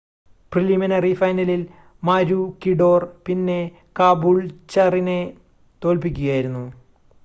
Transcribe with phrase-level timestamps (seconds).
[0.51, 1.61] preliminary ഫൈനലിൽ
[2.03, 3.59] മാരൂക്കിഡോർ പിന്നെ
[3.99, 5.19] കാബൂൾച്ചറിനെ
[5.81, 6.65] തോൽപ്പിക്കുകയായിരുന്നു